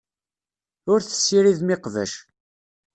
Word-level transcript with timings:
Ur 0.91 0.99
tessiridem 1.01 1.69
iqbac. 1.75 2.13